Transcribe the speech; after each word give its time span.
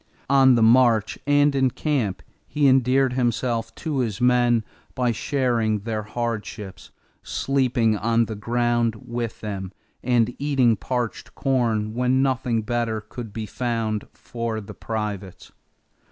On 0.31 0.55
the 0.55 0.63
march 0.63 1.19
and 1.27 1.53
in 1.53 1.69
camp, 1.69 2.23
he 2.47 2.67
endeared 2.67 3.13
himself 3.13 3.75
to 3.75 3.99
his 3.99 4.19
men 4.19 4.63
by 4.95 5.11
sharing 5.11 5.81
their 5.81 6.01
hardships, 6.01 6.89
sleeping 7.21 7.95
on 7.95 8.25
the 8.25 8.33
ground 8.33 8.95
with 8.95 9.41
them, 9.41 9.71
and 10.03 10.33
eating 10.39 10.75
parched 10.75 11.35
corn 11.35 11.93
when 11.93 12.23
nothing 12.23 12.63
better 12.63 12.99
could 12.99 13.31
be 13.31 13.45
found 13.45 14.07
for 14.11 14.59
the 14.59 14.73
privates. 14.73 15.51